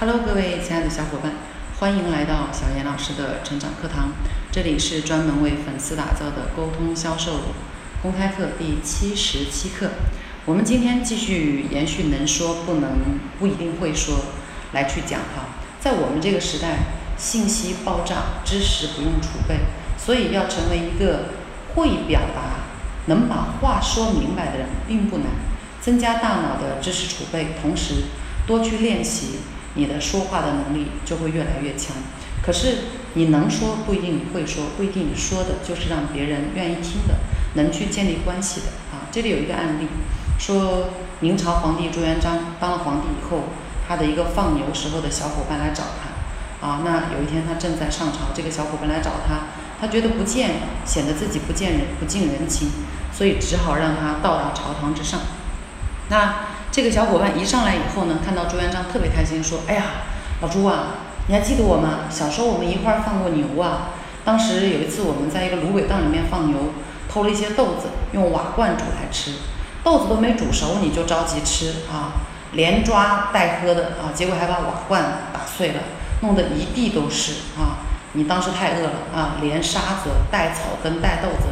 [0.00, 1.32] Hello，各位亲爱的小伙伴，
[1.78, 4.12] 欢迎来到小严老师的成长课堂。
[4.50, 7.32] 这里是专门为粉丝打造的沟通销售
[8.00, 9.90] 公开课第七十七课。
[10.46, 12.92] 我们今天继续延续能说不能
[13.38, 14.16] 不一定会说
[14.72, 15.50] 来去讲哈。
[15.78, 16.78] 在我们这个时代，
[17.18, 19.58] 信息爆炸，知识不用储备，
[19.98, 21.26] 所以要成为一个
[21.74, 22.64] 会表达、
[23.04, 25.26] 能把话说明白的人并不难。
[25.82, 28.04] 增加大脑的知识储备，同时
[28.46, 29.40] 多去练习。
[29.74, 31.96] 你的说话的能力就会越来越强。
[32.42, 32.78] 可是
[33.14, 37.16] 你能说不一定会说，不一定说的就是让别人愿意听的，
[37.54, 39.06] 能去建立关系的啊。
[39.12, 39.86] 这里有一个案例，
[40.38, 40.88] 说
[41.20, 43.44] 明朝皇帝朱元璋当了皇帝以后，
[43.86, 46.80] 他的一个放牛时候的小伙伴来找他啊。
[46.82, 52.70] 那有一天他正在上朝，这个小伙伴来找他，他觉得不见显得自己不见人不近人情，
[53.12, 55.20] 所以只好让他到达朝堂之上。
[56.08, 56.46] 那。
[56.72, 59.82] 这个小伙伴一上来以后呢，看到朱元璋特别开心，说：“哎呀，
[60.40, 60.94] 老朱啊，
[61.26, 62.06] 你还记得我吗？
[62.08, 63.88] 小时候我们一块儿放过牛啊。
[64.24, 66.58] 当时有一次我们在一个芦苇荡里面放牛，
[67.08, 69.32] 偷了一些豆子，用瓦罐煮来吃。
[69.82, 72.12] 豆子都没煮熟你就着急吃啊，
[72.52, 75.80] 连抓带喝的啊，结果还把瓦罐打碎了，
[76.20, 77.82] 弄得一地都是啊。
[78.12, 81.48] 你当时太饿了啊，连沙子带草根带豆子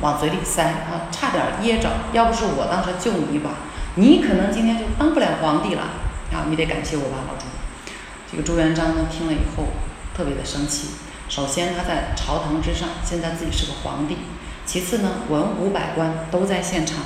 [0.00, 1.90] 往嘴里塞啊，差点噎着。
[2.12, 3.50] 要不是我当时救你一把。”
[3.96, 5.82] 你可能今天就当不了皇帝了
[6.32, 6.46] 啊！
[6.48, 7.44] 你得感谢我吧，老朱。
[8.30, 9.64] 这个朱元璋呢，听了以后
[10.16, 10.88] 特别的生气。
[11.28, 14.16] 首先他在朝堂之上，现在自己是个皇帝；
[14.64, 17.00] 其次呢，文武百官都在现场，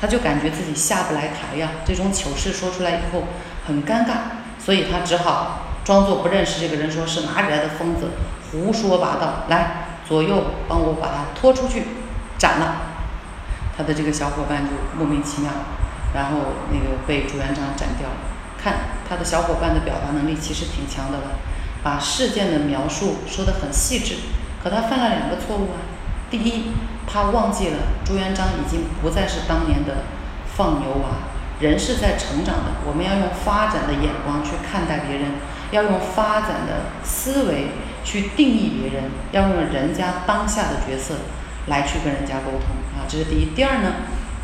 [0.00, 1.70] 他就感觉自己下不来台呀。
[1.84, 3.22] 这种糗事说出来以后
[3.64, 4.14] 很尴尬，
[4.58, 8.10] 所以他只好装作不认识这个人，说是哪里来的疯子，
[8.50, 9.44] 胡说八道。
[9.48, 11.84] 来，左右帮我把他拖出去
[12.36, 12.82] 斩了。
[13.76, 15.52] 他的这个小伙伴就莫名其妙。
[16.14, 16.38] 然后
[16.70, 18.16] 那个被朱元璋斩掉了。
[18.62, 18.74] 看
[19.08, 21.24] 他的小伙伴的表达能力其实挺强的了，
[21.82, 24.16] 把事件的描述说得很细致。
[24.62, 25.82] 可他犯了两个错误啊。
[26.30, 26.70] 第一，
[27.06, 30.04] 他忘记了朱元璋已经不再是当年的
[30.46, 31.28] 放牛娃，
[31.60, 32.72] 人是在成长的。
[32.86, 35.32] 我们要用发展的眼光去看待别人，
[35.72, 37.72] 要用发展的思维
[38.04, 41.16] 去定义别人，要用人家当下的角色
[41.66, 43.04] 来去跟人家沟通啊。
[43.08, 43.54] 这是第一。
[43.54, 43.92] 第二呢，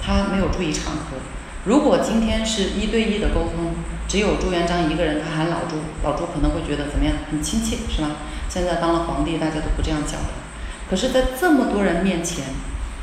[0.03, 1.17] 他没有注意场合。
[1.65, 3.75] 如果今天是一对一的沟通，
[4.07, 7.15] 只有朱元璋一个人，他喊老朱，老朱可能会觉得怎么样？
[7.31, 8.17] 很亲切，是吧？
[8.49, 10.39] 现在当了皇帝，大家都不这样叫的。
[10.89, 12.47] 可是，在这么多人面前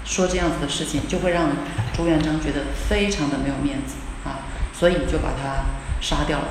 [0.03, 1.49] 说这样子的事情，就会让
[1.95, 3.95] 朱元璋觉得非常的没有面子
[4.27, 5.65] 啊，所以就把他
[6.01, 6.45] 杀掉了。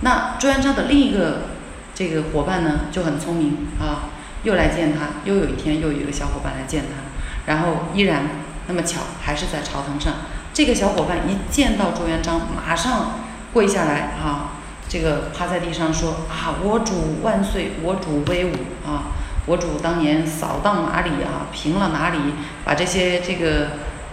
[0.00, 1.50] 那朱元璋的另一个
[1.94, 4.10] 这个伙伴呢，就很聪明啊，
[4.42, 8.24] 又来见他，又有一天又有一个小伙伴来见他，然后依然
[8.70, 10.14] 那么巧，还是在朝堂上。
[10.54, 13.18] 这个小伙伴一见到朱元璋，马上
[13.52, 14.52] 跪下来啊，
[14.88, 18.52] 这个趴在地上说啊，我主万岁，我主威武
[18.86, 19.10] 啊，
[19.46, 22.18] 我主当年扫荡哪里啊，平了哪里，
[22.64, 23.70] 把这些这个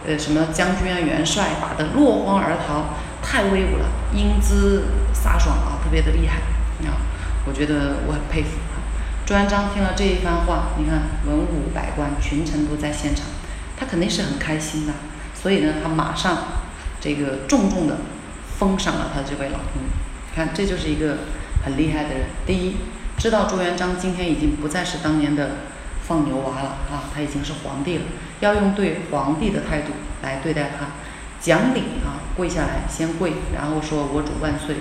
[0.08, 6.38] 呃什么将军啊、元帅打得落荒而逃，太威武了，英姿飒爽啊，特别的厉害
[6.90, 6.98] 啊，
[7.46, 8.58] 我觉得我很佩服。
[9.24, 13.26] 朱元璋听了这一番话，你看文武百官群臣都在现场，
[13.78, 14.94] 他肯定是很开心的。
[15.34, 16.38] 所以呢，他马上
[17.00, 17.98] 这个重重的
[18.58, 19.84] 封赏了他这位老公。
[20.36, 21.20] 看，这就是一个
[21.64, 22.26] 很厉害的人。
[22.46, 22.76] 第一，
[23.18, 25.52] 知道朱元璋今天已经不再是当年的
[26.08, 28.04] 放牛娃了啊，他已经是皇帝了，
[28.40, 30.88] 要用对皇帝的态度来对待他，
[31.40, 34.78] 讲理啊，跪下来先跪，然后说我主万岁。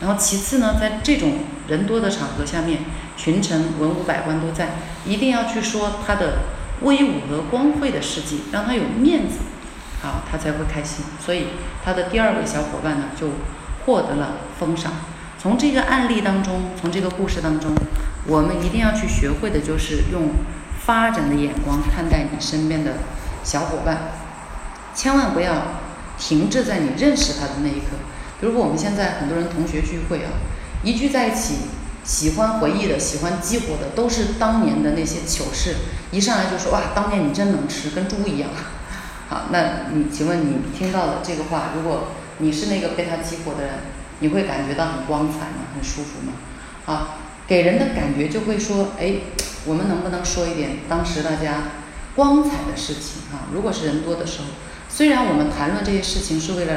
[0.00, 2.80] 然后其次呢，在这种人多的场合下面，
[3.16, 4.70] 群臣文武百官都在，
[5.04, 6.40] 一定要去说他的
[6.82, 9.38] 威武和光辉的事迹，让他有面子。
[10.02, 11.04] 啊，他才会开心。
[11.18, 11.48] 所以
[11.84, 13.30] 他的第二位小伙伴呢，就
[13.84, 14.92] 获得了封赏。
[15.38, 17.74] 从这个案例当中，从这个故事当中，
[18.26, 20.30] 我们一定要去学会的就是用
[20.84, 22.98] 发展的眼光看待你身边的
[23.42, 24.12] 小伙伴，
[24.94, 25.54] 千万不要
[26.18, 27.96] 停滞在你认识他的那一刻。
[28.38, 30.30] 比如说我们现在很多人同学聚会啊，
[30.82, 31.54] 一聚在一起，
[32.06, 35.74] 喜欢回忆的、喜欢激活的，都是当年的那些糗事。
[36.12, 38.48] 一上来就说哇，当年你真能吃，跟猪一样。
[39.28, 43.74] 好，那你请问你听到的这个话，如果你是那个被他激活的人，
[44.20, 45.66] 你会感觉到很光彩吗？
[45.74, 46.32] 很舒服吗？
[46.86, 47.18] 啊，
[47.48, 49.14] 给人的感觉就会说，哎，
[49.64, 51.72] 我们能不能说一点当时大家
[52.14, 53.50] 光彩的事情啊？
[53.52, 54.44] 如果是人多的时候，
[54.88, 56.72] 虽然我们谈论这些事情是为了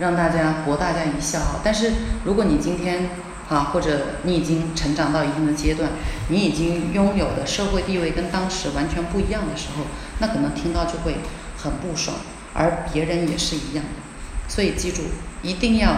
[0.00, 1.92] 让大家博大家一笑，但是
[2.24, 3.10] 如果你今天
[3.48, 5.90] 啊，或者你已经成长到一定的阶段，
[6.28, 9.84] 你已经拥有的社会地位跟当时完全不一样的时候，
[10.18, 11.16] 那可能听到就会。
[11.56, 12.14] 很不爽，
[12.52, 15.00] 而别人也是一样的，所以记住，
[15.42, 15.94] 一定要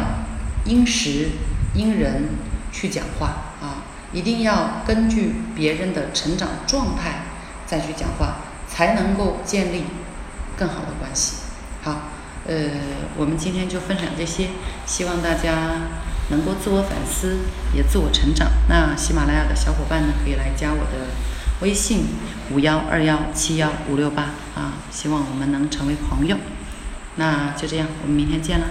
[0.65, 1.31] 因时
[1.75, 2.29] 因人
[2.71, 3.83] 去讲话啊，
[4.13, 7.23] 一定要根据别人的成长状态
[7.67, 8.37] 再去讲话，
[8.69, 9.87] 才能够建立
[10.57, 11.39] 更好的关系。
[11.83, 12.03] 好，
[12.47, 12.55] 呃，
[13.17, 14.51] 我们今天就分享这些，
[14.87, 15.81] 希望大家
[16.31, 17.39] 能够自我反思，
[17.75, 18.49] 也自我成长。
[18.69, 21.09] 那喜马拉雅的小伙伴呢，可以来加我的
[21.61, 22.07] 微信
[22.51, 26.37] 五幺二幺七幺五六八啊，希望我们能成为朋友。
[27.17, 28.67] 那就这样，我们明天见了。